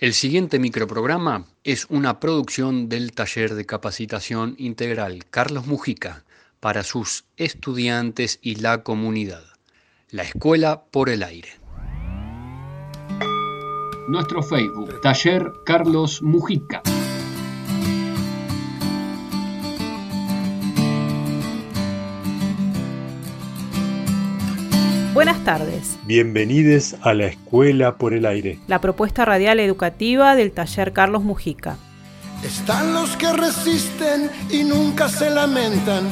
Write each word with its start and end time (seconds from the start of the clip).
El 0.00 0.14
siguiente 0.14 0.58
microprograma 0.58 1.44
es 1.62 1.84
una 1.90 2.20
producción 2.20 2.88
del 2.88 3.12
taller 3.12 3.54
de 3.54 3.66
capacitación 3.66 4.54
integral 4.56 5.26
Carlos 5.28 5.66
Mujica 5.66 6.24
para 6.58 6.84
sus 6.84 7.26
estudiantes 7.36 8.38
y 8.40 8.54
la 8.54 8.82
comunidad. 8.82 9.44
La 10.08 10.22
Escuela 10.22 10.84
por 10.90 11.10
el 11.10 11.22
Aire. 11.22 11.50
Nuestro 14.08 14.42
Facebook, 14.42 15.02
Taller 15.02 15.52
Carlos 15.66 16.22
Mujica. 16.22 16.82
Buenas 25.20 25.44
tardes. 25.44 25.98
Bienvenidos 26.06 26.96
a 27.02 27.12
la 27.12 27.26
Escuela 27.26 27.98
por 27.98 28.14
el 28.14 28.24
Aire. 28.24 28.58
La 28.68 28.80
propuesta 28.80 29.26
radial 29.26 29.60
educativa 29.60 30.34
del 30.34 30.50
taller 30.50 30.94
Carlos 30.94 31.24
Mujica. 31.24 31.76
Están 32.42 32.94
los 32.94 33.18
que 33.18 33.30
resisten 33.30 34.30
y 34.48 34.64
nunca 34.64 35.10
se 35.10 35.28
lamentan. 35.28 36.08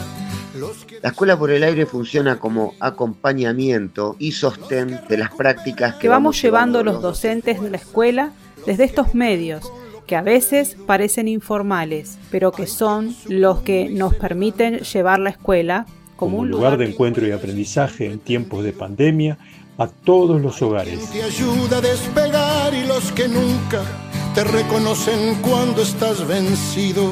La 1.01 1.09
Escuela 1.09 1.39
por 1.39 1.51
el 1.51 1.63
Aire 1.63 1.87
funciona 1.87 2.39
como 2.39 2.75
acompañamiento 2.81 4.15
y 4.19 4.33
sostén 4.33 5.01
de 5.09 5.17
las 5.17 5.31
prácticas 5.31 5.95
que, 5.95 6.09
vamos 6.11 6.43
llevando 6.43 6.85
los 6.85 7.01
docentes 7.01 7.63
de 7.63 7.71
la 7.71 7.79
escuela 7.79 8.33
desde 8.67 8.85
estos 8.85 9.15
medios 9.15 9.73
que 10.07 10.17
a 10.17 10.23
veces 10.23 10.77
parecen 10.87 11.29
informales, 11.29 12.19
pero 12.31 12.53
que 12.53 12.67
son 12.67 13.17
los 13.27 13.61
que 13.61 13.89
nos 13.89 14.15
permiten 14.15 14.81
llevar 14.81 15.19
la 15.19 15.31
escuela 15.31 15.87
como 16.19 16.39
un 16.39 16.51
lugar 16.51 16.77
de 16.77 16.85
encuentro 16.85 17.25
y 17.29 17.31
aprendizaje 17.31 18.07
en 18.07 18.19
tiempos 18.19 18.65
de 18.65 18.73
pandemia 18.73 19.39
a 19.79 19.87
todos 19.87 20.43
los 20.43 20.61
hogares. 20.61 21.09
Te 21.13 21.23
ayuda 21.23 21.79
a 21.79 21.81
despegar 21.81 22.75
y 22.75 22.85
los 22.89 23.13
que 23.13 23.29
nunca 23.29 23.85
te 24.35 24.43
reconocen 24.43 25.37
cuando 25.37 25.81
estás 25.81 26.27
vencido. 26.27 27.05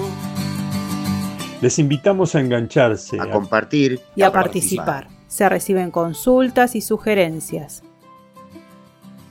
Les 1.63 1.79
invitamos 1.79 2.35
a 2.35 2.41
engancharse, 2.41 3.21
a, 3.21 3.31
compartir 3.31 4.01
y 4.17 4.23
a, 4.23 4.33
participar. 4.33 5.07
Se 5.29 5.49
reciben 5.49 5.93
consultas 5.93 6.75
y 6.75 6.81
sugerencias. 6.81 7.85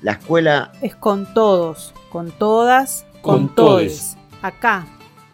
La 0.02 0.14
escuela 0.14 0.72
es 0.82 0.96
con 0.96 1.34
todos, 1.34 1.94
con 2.10 2.32
todas, 2.32 3.06
con, 3.22 3.54
todos. 3.54 4.16
Acá. 4.42 4.88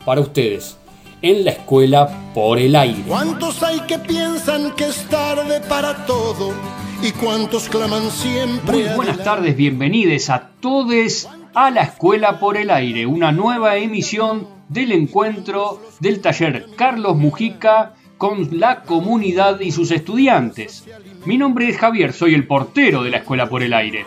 Para 0.04 0.22
ustedes 0.22 0.81
en 1.22 1.46
la 1.46 1.52
escuela 1.52 2.32
por 2.34 2.58
el 2.60 2.76
aire. 2.76 3.04
¿Cuántos 3.08 3.62
hay 3.64 3.80
que 3.82 4.00
piensan 4.00 4.72
que 4.72 4.86
es 4.86 5.08
tarde 5.08 5.62
para 5.62 6.06
todo? 6.06 6.54
¿Y 7.02 7.12
cuántos 7.12 7.70
claman 7.70 8.10
siempre? 8.12 8.86
Muy 8.86 8.96
buenas 8.96 9.24
tardes, 9.24 9.56
bienvenidos 9.56 10.30
a 10.30 10.50
todos 10.60 11.28
a 11.54 11.70
la 11.70 11.82
escuela 11.82 12.40
por 12.40 12.58
el 12.58 12.70
aire, 12.70 13.06
una 13.06 13.32
nueva 13.32 13.76
emisión 13.78 14.48
del 14.70 14.92
encuentro 14.92 15.82
del 16.00 16.22
taller 16.22 16.68
Carlos 16.78 17.18
Mujica 17.18 17.94
con 18.18 18.60
la 18.60 18.84
comunidad 18.84 19.60
y 19.60 19.72
sus 19.72 19.92
estudiantes. 19.92 20.86
Mi 21.26 21.38
nombre 21.38 21.68
es 21.68 21.78
Javier, 21.78 22.14
soy 22.14 22.36
el 22.36 22.48
portero 22.48 23.04
de 23.04 23.10
la 23.10 23.18
escuela 23.18 23.50
por 23.50 23.64
el 23.64 23.74
aire. 23.74 24.06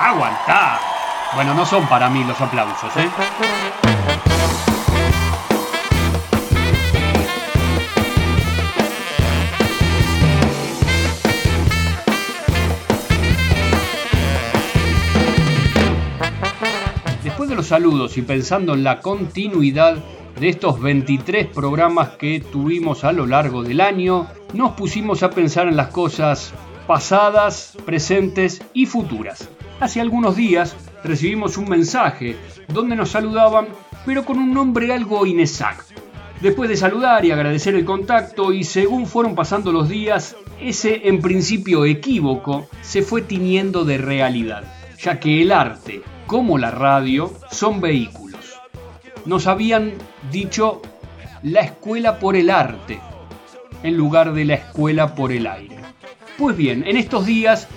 ¡Aguantá! 0.00 0.80
Bueno, 1.34 1.54
no 1.54 1.66
son 1.66 1.86
para 1.86 2.08
mí 2.08 2.24
los 2.24 2.40
aplausos, 2.40 2.96
¿eh? 2.96 3.08
Los 17.52 17.66
saludos 17.66 18.16
y 18.16 18.22
pensando 18.22 18.72
en 18.72 18.84
la 18.84 19.00
continuidad 19.00 19.98
de 20.40 20.48
estos 20.48 20.80
23 20.80 21.48
programas 21.48 22.10
que 22.10 22.40
tuvimos 22.40 23.04
a 23.04 23.12
lo 23.12 23.26
largo 23.26 23.62
del 23.62 23.82
año, 23.82 24.26
nos 24.54 24.72
pusimos 24.72 25.22
a 25.22 25.30
pensar 25.30 25.68
en 25.68 25.76
las 25.76 25.88
cosas 25.88 26.54
pasadas, 26.86 27.76
presentes 27.84 28.62
y 28.72 28.86
futuras. 28.86 29.50
Hace 29.78 30.00
algunos 30.00 30.36
días 30.36 30.74
recibimos 31.04 31.58
un 31.58 31.68
mensaje 31.68 32.36
donde 32.68 32.96
nos 32.96 33.10
saludaban, 33.10 33.66
pero 34.06 34.24
con 34.24 34.38
un 34.38 34.54
nombre 34.54 34.92
algo 34.92 35.26
inexacto. 35.26 35.94
Después 36.40 36.70
de 36.70 36.76
saludar 36.76 37.24
y 37.26 37.30
agradecer 37.30 37.74
el 37.74 37.84
contacto 37.84 38.52
y 38.52 38.64
según 38.64 39.06
fueron 39.06 39.34
pasando 39.34 39.70
los 39.70 39.88
días, 39.88 40.36
ese 40.60 41.08
en 41.08 41.20
principio 41.20 41.84
equívoco 41.84 42.68
se 42.80 43.02
fue 43.02 43.20
tiñendo 43.22 43.84
de 43.84 43.98
realidad, 43.98 44.64
ya 45.04 45.20
que 45.20 45.42
el 45.42 45.52
arte, 45.52 46.02
como 46.26 46.56
la 46.56 46.70
radio 46.70 47.30
son 47.50 47.82
vehículos. 47.82 48.58
Nos 49.26 49.46
habían 49.46 49.92
dicho 50.32 50.80
la 51.42 51.60
escuela 51.60 52.18
por 52.18 52.36
el 52.36 52.48
arte 52.48 52.98
en 53.82 53.98
lugar 53.98 54.32
de 54.32 54.46
la 54.46 54.54
escuela 54.54 55.14
por 55.14 55.30
el 55.30 55.46
aire. 55.46 55.76
Pues 56.38 56.56
bien, 56.56 56.84
en 56.86 56.96
estos 56.96 57.26
días 57.26 57.68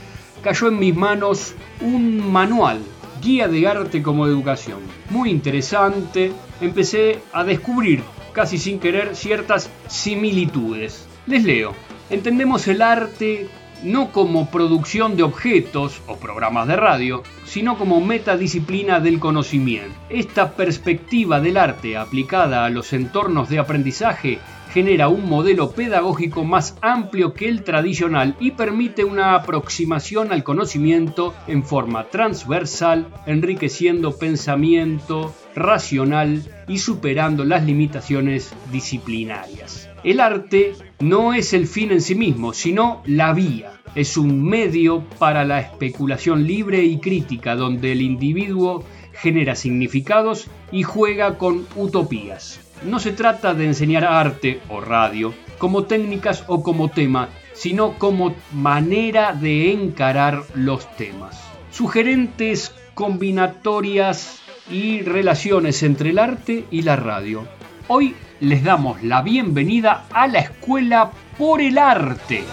cayó 0.41 0.69
en 0.69 0.79
mis 0.79 0.95
manos 0.95 1.53
un 1.81 2.31
manual, 2.31 2.79
guía 3.21 3.49
de 3.49 3.67
arte 3.67 4.01
como 4.01 4.25
educación. 4.25 4.79
Muy 5.09 5.29
interesante, 5.29 6.31
empecé 6.61 7.19
a 7.33 7.43
descubrir 7.43 8.03
casi 8.31 8.57
sin 8.57 8.79
querer 8.79 9.17
ciertas 9.17 9.69
similitudes. 9.87 11.05
Les 11.25 11.43
leo. 11.43 11.73
Entendemos 12.09 12.65
el 12.69 12.81
arte 12.81 13.49
no 13.83 14.11
como 14.11 14.49
producción 14.49 15.15
de 15.15 15.23
objetos 15.23 16.01
o 16.07 16.15
programas 16.15 16.67
de 16.67 16.75
radio, 16.75 17.23
sino 17.45 17.77
como 17.77 18.01
metadisciplina 18.01 18.99
del 18.99 19.19
conocimiento. 19.19 19.95
Esta 20.09 20.51
perspectiva 20.53 21.39
del 21.39 21.57
arte 21.57 21.97
aplicada 21.97 22.65
a 22.65 22.69
los 22.69 22.93
entornos 22.93 23.49
de 23.49 23.59
aprendizaje 23.59 24.39
genera 24.73 25.07
un 25.07 25.27
modelo 25.27 25.71
pedagógico 25.71 26.43
más 26.43 26.77
amplio 26.81 27.33
que 27.33 27.47
el 27.47 27.63
tradicional 27.63 28.35
y 28.39 28.51
permite 28.51 29.03
una 29.03 29.33
aproximación 29.33 30.31
al 30.31 30.43
conocimiento 30.43 31.33
en 31.47 31.63
forma 31.63 32.05
transversal, 32.05 33.07
enriqueciendo 33.25 34.17
pensamiento 34.17 35.33
racional 35.55 36.43
y 36.67 36.77
superando 36.79 37.43
las 37.43 37.63
limitaciones 37.63 38.53
disciplinarias. 38.71 39.86
El 40.07 40.21
arte 40.21 40.71
no 41.01 41.33
es 41.33 41.51
el 41.51 41.67
fin 41.67 41.91
en 41.91 41.99
sí 41.99 42.15
mismo, 42.15 42.53
sino 42.53 43.01
la 43.05 43.33
vía. 43.33 43.73
Es 43.93 44.15
un 44.15 44.41
medio 44.41 45.03
para 45.19 45.43
la 45.43 45.59
especulación 45.59 46.47
libre 46.47 46.81
y 46.85 46.99
crítica 46.99 47.57
donde 47.57 47.91
el 47.91 48.01
individuo 48.01 48.85
genera 49.11 49.53
significados 49.53 50.47
y 50.71 50.83
juega 50.83 51.37
con 51.37 51.67
utopías. 51.75 52.61
No 52.85 52.99
se 52.99 53.11
trata 53.11 53.53
de 53.53 53.65
enseñar 53.65 54.05
arte 54.05 54.61
o 54.69 54.79
radio 54.79 55.33
como 55.57 55.83
técnicas 55.83 56.45
o 56.47 56.63
como 56.63 56.87
tema, 56.87 57.27
sino 57.51 57.99
como 57.99 58.33
manera 58.53 59.33
de 59.33 59.73
encarar 59.73 60.45
los 60.53 60.89
temas. 60.95 61.37
Sugerentes 61.69 62.73
combinatorias 62.93 64.39
y 64.71 65.01
relaciones 65.01 65.83
entre 65.83 66.11
el 66.11 66.19
arte 66.19 66.63
y 66.71 66.83
la 66.83 66.95
radio. 66.95 67.45
Hoy 67.89 68.15
les 68.39 68.63
damos 68.63 69.01
la 69.03 69.21
bienvenida 69.21 70.05
a 70.13 70.27
la 70.27 70.39
Escuela 70.39 71.11
por 71.37 71.61
el 71.61 71.77
Arte. 71.77 72.43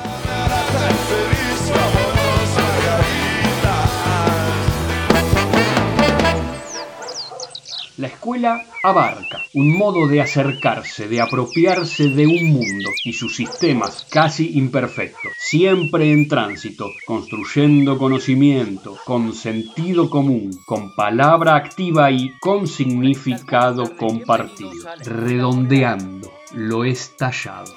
La 7.96 8.08
escuela 8.08 8.64
abarca 8.82 9.38
un 9.54 9.78
modo 9.78 10.08
de 10.08 10.20
acercarse, 10.20 11.06
de 11.06 11.20
apropiarse 11.20 12.08
de 12.08 12.26
un 12.26 12.52
mundo 12.52 12.90
y 13.04 13.12
sus 13.12 13.36
sistemas 13.36 14.04
casi 14.10 14.58
imperfectos, 14.58 15.30
siempre 15.38 16.10
en 16.10 16.26
tránsito, 16.26 16.90
construyendo 17.06 17.96
conocimiento, 17.96 18.98
con 19.04 19.32
sentido 19.32 20.10
común, 20.10 20.50
con 20.66 20.92
palabra 20.96 21.54
activa 21.54 22.10
y 22.10 22.36
con 22.40 22.66
significado 22.66 23.96
compartido, 23.96 24.72
redondeando 25.04 26.32
lo 26.52 26.84
estallado. 26.84 27.72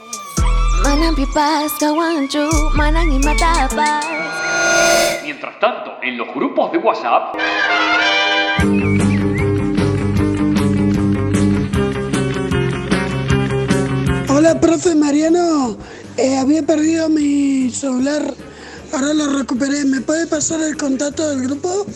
Mientras 5.23 5.59
tanto, 5.59 5.91
en 6.01 6.17
los 6.17 6.33
grupos 6.33 6.71
de 6.71 6.77
WhatsApp... 6.79 7.35
Hola, 14.37 14.61
profe 14.61 14.93
Mariano. 14.93 15.75
Eh, 16.15 16.37
había 16.37 16.61
perdido 16.61 17.09
mi 17.09 17.71
celular, 17.71 18.21
ahora 18.93 19.11
lo 19.15 19.35
recuperé. 19.39 19.83
¿Me 19.83 19.99
puede 19.99 20.27
pasar 20.27 20.61
el 20.61 20.77
contacto 20.77 21.27
del 21.27 21.47
grupo 21.47 21.87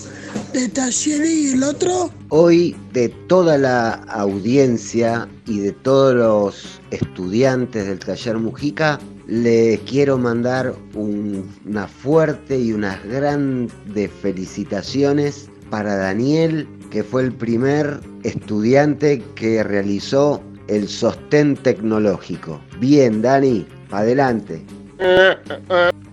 de 0.51 0.67
Taller 0.69 1.23
y 1.23 1.51
el 1.51 1.61
otro? 1.61 2.09
Hoy 2.29 2.75
de 2.93 3.09
toda 3.27 3.59
la 3.59 3.91
audiencia 4.07 5.29
y 5.45 5.59
de 5.59 5.71
todos 5.71 6.15
los 6.15 6.81
estudiantes 6.89 7.85
del 7.85 7.99
Taller 7.99 8.39
Mujica, 8.39 8.99
les 9.27 9.79
quiero 9.81 10.17
mandar 10.17 10.73
una 10.95 11.87
fuerte 11.87 12.57
y 12.57 12.73
unas 12.73 13.03
grandes 13.05 14.09
felicitaciones 14.19 15.47
para 15.69 15.95
Daniel, 15.95 16.67
que 16.89 17.03
fue 17.03 17.21
el 17.21 17.33
primer 17.33 17.99
estudiante 18.23 19.23
que 19.35 19.61
realizó 19.61 20.41
el 20.71 20.87
sostén 20.87 21.57
tecnológico. 21.57 22.61
Bien, 22.79 23.21
Dani, 23.21 23.65
adelante. 23.91 24.65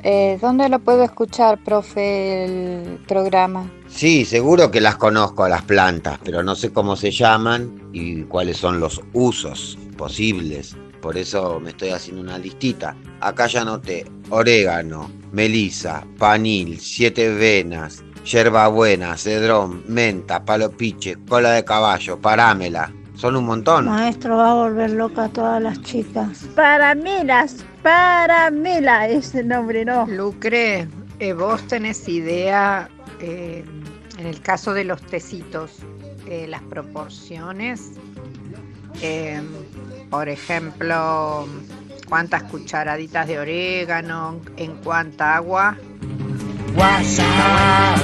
Eh, 0.02 0.38
¿Dónde 0.40 0.68
lo 0.68 0.80
puedo 0.80 1.04
escuchar, 1.04 1.62
profe, 1.62 2.44
el 2.44 2.98
programa? 3.06 3.70
Sí, 3.86 4.24
seguro 4.24 4.70
que 4.70 4.80
las 4.80 4.96
conozco 4.96 5.44
a 5.44 5.48
las 5.48 5.62
plantas, 5.62 6.18
pero 6.24 6.42
no 6.42 6.56
sé 6.56 6.72
cómo 6.72 6.96
se 6.96 7.12
llaman 7.12 7.90
y 7.92 8.22
cuáles 8.24 8.56
son 8.56 8.80
los 8.80 9.00
usos 9.12 9.78
posibles. 9.96 10.76
Por 11.00 11.16
eso 11.16 11.60
me 11.60 11.70
estoy 11.70 11.90
haciendo 11.90 12.22
una 12.22 12.38
listita. 12.38 12.96
Acá 13.20 13.46
ya 13.46 13.64
noté 13.64 14.06
orégano, 14.30 15.08
melisa, 15.30 16.04
panil, 16.18 16.80
siete 16.80 17.32
venas, 17.32 18.02
yerbabuena, 18.24 19.16
cedrón, 19.16 19.84
menta, 19.86 20.44
palo 20.44 20.70
piche, 20.70 21.16
cola 21.28 21.52
de 21.52 21.64
caballo, 21.64 22.18
parámela. 22.18 22.92
Son 23.18 23.34
un 23.34 23.46
montón. 23.46 23.86
Maestro 23.86 24.36
va 24.36 24.52
a 24.52 24.54
volver 24.54 24.92
loca 24.92 25.24
a 25.24 25.28
todas 25.28 25.60
las 25.60 25.82
chicas. 25.82 26.46
Paramilas, 26.54 27.64
paramila 27.82 29.08
ese 29.08 29.42
nombre, 29.42 29.84
¿no? 29.84 30.06
Lucre, 30.06 30.86
eh, 31.18 31.32
vos 31.32 31.60
tenés 31.66 32.08
idea, 32.08 32.88
eh, 33.20 33.64
en 34.18 34.26
el 34.26 34.40
caso 34.40 34.72
de 34.72 34.84
los 34.84 35.02
tecitos, 35.02 35.78
eh, 36.28 36.46
las 36.48 36.62
proporciones. 36.62 37.90
por 40.10 40.28
ejemplo, 40.28 41.46
cuántas 42.08 42.44
cucharaditas 42.44 43.26
de 43.26 43.40
orégano, 43.40 44.40
en 44.56 44.76
cuánta 44.76 45.34
agua. 45.34 45.76
WhatsApp. 46.76 47.98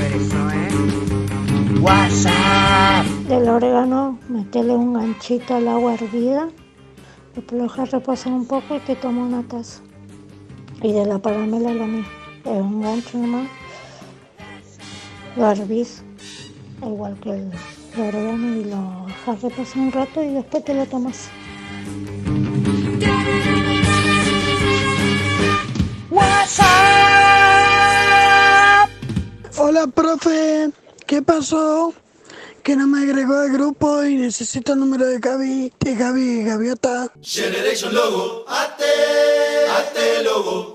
WhatsApp. 1.84 3.04
Del 3.28 3.46
orégano, 3.46 4.18
metele 4.30 4.72
un 4.72 4.94
ganchito 4.94 5.54
al 5.54 5.68
agua 5.68 5.92
hervida, 5.92 6.48
después 7.34 7.60
lo 7.60 7.64
dejas 7.68 7.90
reposar 7.90 8.32
un 8.32 8.46
poco 8.46 8.76
y 8.76 8.80
te 8.80 8.96
toma 8.96 9.26
una 9.26 9.42
taza. 9.42 9.82
Y 10.82 10.92
de 10.92 11.04
la 11.04 11.18
paramela 11.18 11.74
la 11.74 11.84
misma, 11.84 12.08
es 12.46 12.60
un 12.62 12.80
gancho 12.80 13.18
nomás, 13.18 13.48
lo 15.36 15.50
hervís, 15.50 16.02
igual 16.80 17.20
que 17.20 17.32
el, 17.32 17.52
orégano, 18.00 18.56
y 18.56 18.64
lo 18.64 19.04
dejas 19.06 19.42
reposar 19.42 19.78
un 19.78 19.92
rato 19.92 20.22
y 20.22 20.30
después 20.30 20.64
te 20.64 20.72
lo 20.72 20.86
tomas. 20.86 21.28
WhatsApp. 26.10 26.64
Hola, 29.58 29.86
profe. 29.86 30.83
¿Qué 31.06 31.22
pasó? 31.22 31.92
Que 32.62 32.76
no 32.76 32.86
me 32.86 33.02
agregó 33.02 33.34
al 33.34 33.52
grupo 33.52 34.04
y 34.04 34.16
necesito 34.16 34.72
el 34.72 34.80
número 34.80 35.06
de 35.06 35.18
Gaby, 35.18 35.72
de 35.78 35.94
Gaby 35.94 36.44
Gaviota. 36.44 37.12
Generation 37.20 37.94
Logo, 37.94 38.44
ate, 38.48 39.68
ate 39.70 40.22
logo. 40.22 40.74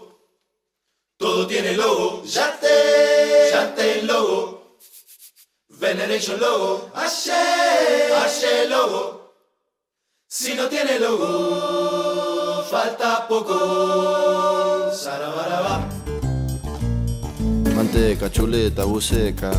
Todo 1.17 1.47
tiene 1.47 1.73
logo, 1.73 2.23
ya 2.23 2.57
te, 2.59 3.49
ya 3.51 3.73
te 3.75 4.03
logo. 4.03 4.77
Veneration 5.79 6.39
Logo, 6.39 6.91
hace, 6.93 7.31
hace 8.13 8.67
logo. 8.67 9.33
Si 10.27 10.53
no 10.53 10.67
tiene 10.67 10.99
logo, 10.99 12.63
falta 12.69 13.27
poco. 13.27 14.91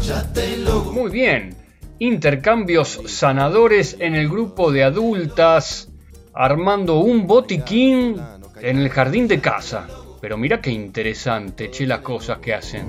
Sarabaraba. 0.02 0.92
Muy 0.92 1.10
bien. 1.10 1.56
Intercambios 1.98 3.00
sanadores 3.06 3.96
en 3.98 4.14
el 4.14 4.28
grupo 4.28 4.70
de 4.72 4.84
adultas, 4.84 5.88
armando 6.34 6.98
un 6.98 7.26
botiquín 7.26 8.20
en 8.60 8.78
el 8.78 8.90
jardín 8.90 9.26
de 9.26 9.40
casa. 9.40 9.88
Pero 10.20 10.36
mira 10.36 10.60
qué 10.60 10.70
interesante, 10.70 11.70
che, 11.70 11.86
las 11.86 12.00
cosas 12.00 12.40
que 12.40 12.52
hacen. 12.52 12.86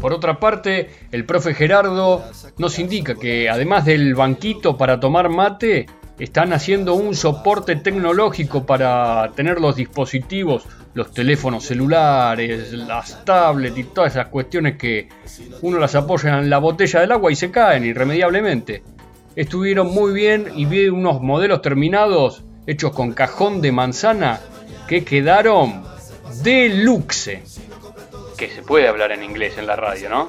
Por 0.00 0.12
otra 0.12 0.40
parte, 0.40 0.90
el 1.12 1.24
profe 1.24 1.54
Gerardo 1.54 2.24
nos 2.58 2.80
indica 2.80 3.14
que 3.14 3.48
además 3.48 3.84
del 3.84 4.16
banquito 4.16 4.76
para 4.76 4.98
tomar 4.98 5.28
mate, 5.28 5.86
están 6.24 6.52
haciendo 6.52 6.94
un 6.94 7.14
soporte 7.14 7.76
tecnológico 7.76 8.64
para 8.64 9.30
tener 9.34 9.60
los 9.60 9.76
dispositivos 9.76 10.66
los 10.94 11.12
teléfonos 11.12 11.64
celulares, 11.64 12.72
las 12.72 13.24
tablets 13.24 13.78
y 13.78 13.84
todas 13.84 14.12
esas 14.12 14.26
cuestiones 14.26 14.76
que 14.76 15.08
uno 15.62 15.78
las 15.78 15.94
apoya 15.94 16.38
en 16.38 16.50
la 16.50 16.58
botella 16.58 17.00
del 17.00 17.12
agua 17.12 17.32
y 17.32 17.36
se 17.36 17.50
caen 17.50 17.84
irremediablemente. 17.84 18.82
Estuvieron 19.34 19.92
muy 19.92 20.12
bien 20.12 20.48
y 20.54 20.66
vi 20.66 20.88
unos 20.88 21.22
modelos 21.22 21.62
terminados 21.62 22.44
hechos 22.66 22.92
con 22.92 23.12
cajón 23.12 23.62
de 23.62 23.72
manzana 23.72 24.40
que 24.86 25.04
quedaron 25.04 25.82
deluxe. 26.42 27.42
Que 28.36 28.48
se 28.48 28.62
puede 28.62 28.88
hablar 28.88 29.12
en 29.12 29.22
inglés 29.22 29.56
en 29.56 29.66
la 29.66 29.76
radio, 29.76 30.10
¿no? 30.10 30.28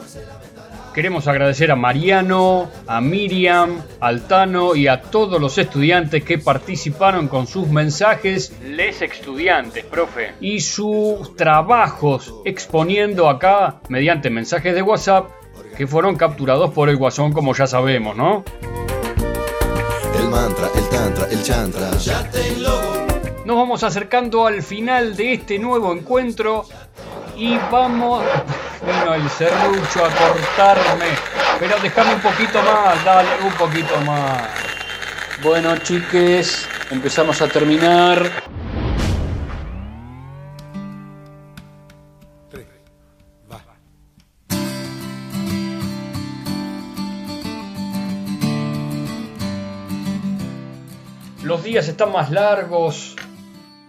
Queremos 0.94 1.28
agradecer 1.28 1.72
a 1.72 1.75
Mariano, 1.75 2.69
a 2.86 3.01
Miriam, 3.01 3.81
al 4.00 4.28
Tano 4.28 4.75
y 4.75 4.88
a 4.88 5.01
todos 5.01 5.42
los 5.42 5.57
estudiantes 5.57 6.24
que 6.24 6.38
participaron 6.38 7.28
con 7.28 7.48
sus 7.48 7.68
mensajes, 7.68 8.54
les 8.63 9.01
estudiantes, 9.01 9.84
profe, 9.86 10.34
y 10.40 10.60
sus 10.60 11.36
trabajos 11.36 12.36
exponiendo 12.45 13.28
acá 13.28 13.81
mediante 13.90 14.30
mensajes 14.30 14.75
de 14.75 14.84
WhatsApp 14.84 15.31
que 15.75 15.88
fueron 15.88 16.16
capturados 16.16 16.72
por 16.72 16.90
el 16.90 16.98
Guasón 16.98 17.34
como 17.34 17.56
ya 17.56 17.66
sabemos, 17.66 18.16
¿no? 18.16 18.44
El 20.19 20.30
mantra, 20.30 20.68
el 20.75 20.89
tantra, 20.89 21.28
el 21.31 21.44
chantra, 21.44 21.89
Nos 23.46 23.57
vamos 23.57 23.84
acercando 23.84 24.46
al 24.46 24.62
final 24.62 25.16
de 25.16 25.34
este 25.34 25.57
nuevo 25.57 25.92
encuentro 25.92 26.66
y 27.36 27.57
vamos. 27.72 28.24
Vino 28.85 29.13
el 29.13 29.30
serrucho 29.30 30.06
a 30.06 30.09
cortarme. 30.09 31.06
Pero 31.59 31.75
déjame 31.81 32.15
un 32.15 32.21
poquito 32.21 32.62
más, 32.62 33.06
dale, 33.06 33.30
un 33.44 33.53
poquito 33.53 34.01
más. 34.01 34.50
Bueno, 35.41 35.77
chiques, 35.77 36.68
empezamos 36.91 37.41
a 37.41 37.47
terminar. 37.47 38.30
Los 51.43 51.62
días 51.62 51.88
están 51.89 52.13
más 52.13 52.31
largos, 52.31 53.17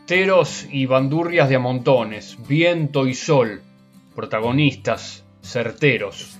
Teros 0.07 0.67
y 0.71 0.85
bandurrias 0.85 1.49
de 1.49 1.57
amontones, 1.57 2.37
viento 2.47 3.07
y 3.07 3.15
sol, 3.15 3.63
protagonistas, 4.15 5.25
certeros. 5.43 6.39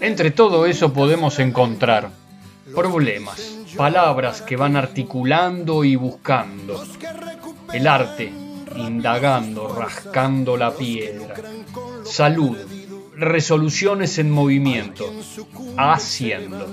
Entre 0.00 0.30
todo 0.30 0.66
eso 0.66 0.92
podemos 0.92 1.38
encontrar 1.38 2.10
problemas, 2.74 3.56
palabras 3.76 4.42
que 4.42 4.56
van 4.56 4.76
articulando 4.76 5.84
y 5.84 5.96
buscando. 5.96 6.84
El 7.72 7.86
arte, 7.86 8.32
indagando, 8.76 9.68
rascando 9.68 10.56
la 10.56 10.74
piedra. 10.74 11.34
Salud, 12.04 12.56
resoluciones 13.16 14.18
en 14.18 14.30
movimiento, 14.30 15.12
haciendo. 15.76 16.66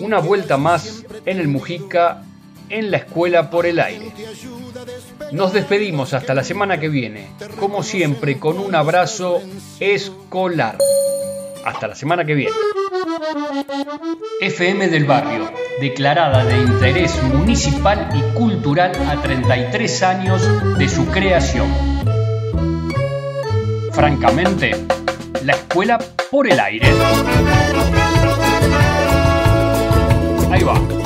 Una 0.00 0.18
vuelta 0.18 0.56
más 0.56 1.04
en 1.26 1.38
el 1.38 1.48
Mujica 1.48 2.24
en 2.70 2.90
la 2.90 2.98
escuela 2.98 3.50
por 3.50 3.66
el 3.66 3.80
aire. 3.80 4.12
Nos 5.32 5.52
despedimos 5.52 6.14
hasta 6.14 6.34
la 6.34 6.44
semana 6.44 6.80
que 6.80 6.88
viene, 6.88 7.28
como 7.58 7.82
siempre 7.82 8.38
con 8.38 8.58
un 8.58 8.74
abrazo 8.74 9.42
escolar. 9.78 10.78
Hasta 11.64 11.88
la 11.88 11.94
semana 11.94 12.24
que 12.24 12.34
viene. 12.34 12.54
FM 14.40 14.88
del 14.88 15.04
Barrio, 15.04 15.52
declarada 15.80 16.44
de 16.44 16.56
interés 16.56 17.22
municipal 17.22 18.08
y 18.14 18.34
cultural 18.34 18.92
a 19.08 19.20
33 19.20 20.02
años 20.02 20.78
de 20.78 20.88
su 20.88 21.06
creación. 21.06 21.68
Francamente, 23.92 24.72
la 25.44 25.52
escuela 25.52 25.98
por 26.30 26.50
el 26.50 26.58
aire. 26.58 26.88
Ahí 30.50 30.62
va. 30.62 30.99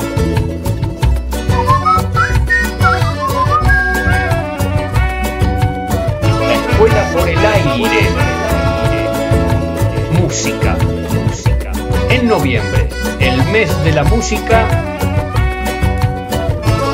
Música, 10.13 10.77
música. 11.11 11.71
En 12.09 12.25
noviembre, 12.25 12.87
el 13.19 13.43
mes 13.51 13.83
de 13.83 13.91
la 13.91 14.05
música. 14.05 14.65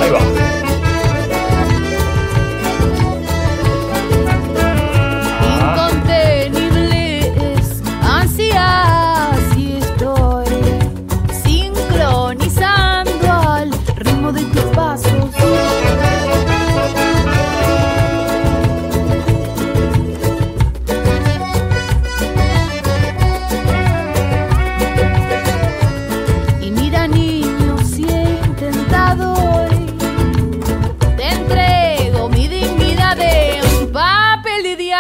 Ahí 0.01 0.09
va. 0.09 0.60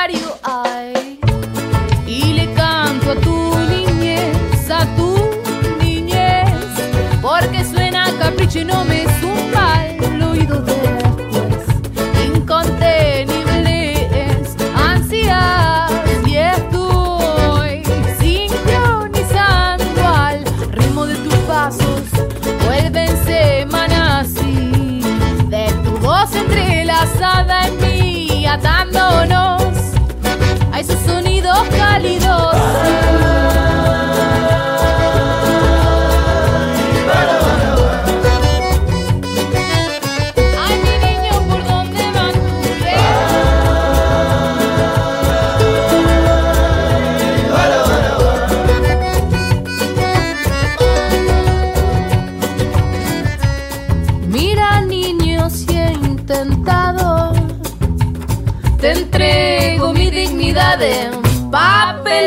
Diario 0.07 0.35
y 2.07 2.33
le 2.33 2.51
canto 2.53 3.11
a 3.11 3.15
tu 3.15 3.55
niñez, 3.69 4.69
a 4.69 4.85
tu 4.95 5.15
niñez, 5.79 6.49
porque 7.21 7.63
suena 7.63 8.07
capricho 8.19 8.59
y 8.59 8.65
no 8.65 8.83
me 8.85 9.00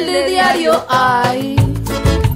de 0.02 0.28
diario 0.28 0.84
ay 0.88 1.54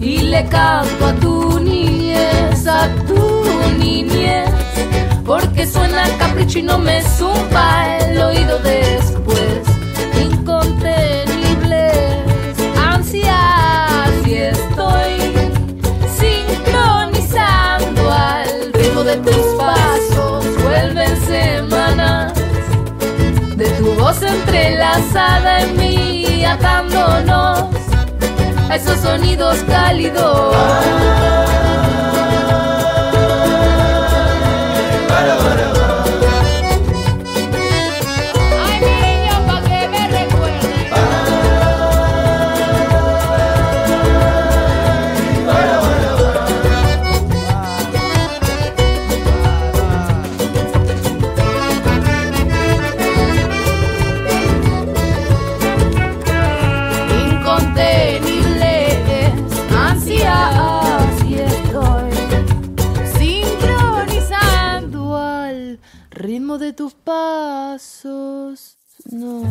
y 0.00 0.18
le 0.18 0.44
canto 0.46 1.06
a 1.06 1.12
tu 1.14 1.58
niñez, 1.58 2.64
a 2.68 2.88
tu 3.04 3.42
niñez, 3.78 4.48
porque 5.26 5.66
suena 5.66 6.04
capricho 6.18 6.60
y 6.60 6.62
no 6.62 6.78
me 6.78 7.02
zumba 7.02 7.98
el 7.98 8.22
oído 8.22 8.60
después. 8.60 9.58
Incontenibles 10.22 11.94
ansias 12.80 14.12
y 14.24 14.34
estoy 14.34 15.18
sincronizando 16.20 18.10
al 18.10 18.72
ritmo 18.72 19.02
de 19.02 19.16
tus 19.16 19.46
pasos, 19.58 20.44
vuelven 20.62 21.20
semanas 21.26 22.32
de 23.56 23.68
tu 23.70 23.92
voz 23.94 24.22
entrelazada 24.22 25.62
en 25.62 25.76
mí, 25.76 25.97
atándonos 26.48 27.68
a 28.70 28.76
esos 28.76 28.98
sonidos 29.00 29.58
cálidos. 29.68 31.57
Tus 66.88 66.94
pasos. 66.94 68.78
No. 69.10 69.42